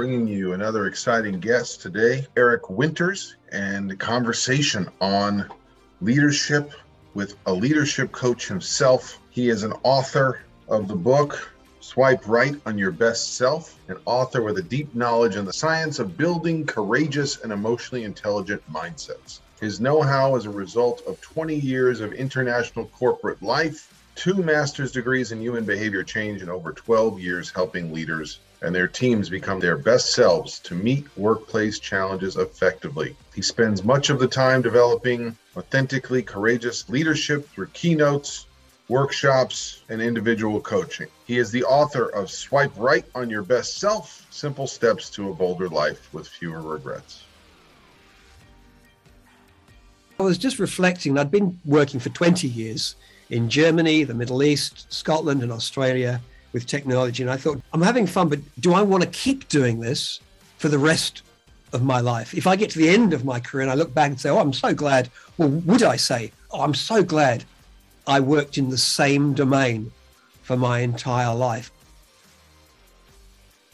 [0.00, 5.46] bringing you another exciting guest today, Eric Winters, and a conversation on
[6.00, 6.72] leadership
[7.12, 9.18] with a leadership coach himself.
[9.28, 14.40] He is an author of the book Swipe Right on Your Best Self, an author
[14.40, 19.40] with a deep knowledge in the science of building courageous and emotionally intelligent mindsets.
[19.60, 24.92] His know how is a result of 20 years of international corporate life, two master's
[24.92, 29.58] degrees in human behavior change, and over 12 years helping leaders and their teams become
[29.60, 33.16] their best selves to meet workplace challenges effectively.
[33.34, 38.46] He spends much of the time developing authentically courageous leadership through keynotes,
[38.88, 41.08] workshops, and individual coaching.
[41.26, 45.34] He is the author of Swipe Right on Your Best Self Simple Steps to a
[45.34, 47.24] Bolder Life with Fewer Regrets.
[50.18, 52.94] I was just reflecting, I'd been working for 20 years
[53.30, 56.20] in Germany, the Middle East, Scotland, and Australia
[56.52, 57.22] with technology.
[57.22, 60.20] And I thought, I'm having fun, but do I want to keep doing this
[60.58, 61.22] for the rest
[61.72, 62.34] of my life?
[62.34, 64.30] If I get to the end of my career and I look back and say,
[64.30, 67.44] oh, I'm so glad, well, would I say, oh, I'm so glad
[68.06, 69.92] I worked in the same domain
[70.42, 71.70] for my entire life.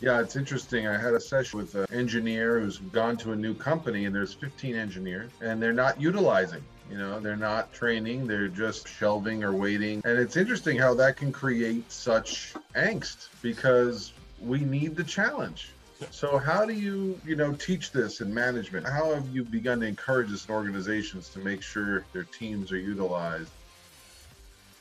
[0.00, 0.86] Yeah, it's interesting.
[0.86, 4.34] I had a session with an engineer who's gone to a new company, and there's
[4.34, 6.62] 15 engineers, and they're not utilizing.
[6.90, 10.02] You know, they're not training, they're just shelving or waiting.
[10.04, 15.70] And it's interesting how that can create such angst because we need the challenge.
[16.10, 18.86] So how do you, you know, teach this in management?
[18.86, 22.78] How have you begun to encourage this in organizations to make sure their teams are
[22.78, 23.50] utilized?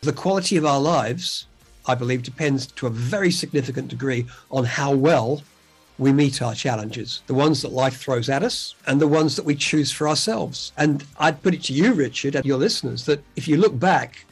[0.02, 1.48] The quality of our lives,
[1.86, 5.42] I believe, depends to a very significant degree on how well
[5.98, 9.46] we meet our challenges, the ones that life throws at us and the ones that
[9.46, 10.74] we choose for ourselves.
[10.78, 14.26] And I'd put it to you, Richard, and your listeners, that if you look back,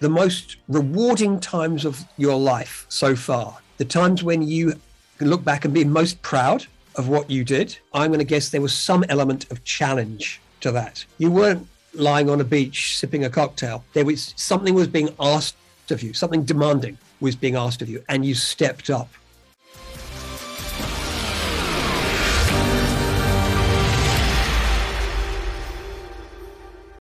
[0.00, 4.74] the most rewarding times of your life so far, the times when you
[5.18, 8.50] can look back and be most proud of what you did, I'm going to guess
[8.50, 11.04] there was some element of challenge to that.
[11.18, 13.84] You weren't lying on a beach sipping a cocktail.
[13.92, 15.56] There was something was being asked
[15.90, 19.08] of you, something demanding was being asked of you, and you stepped up